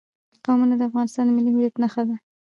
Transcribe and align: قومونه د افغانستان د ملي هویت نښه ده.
قومونه 0.45 0.75
د 0.77 0.81
افغانستان 0.89 1.23
د 1.27 1.31
ملي 1.37 1.51
هویت 1.53 1.75
نښه 1.81 2.03
ده. 2.09 2.15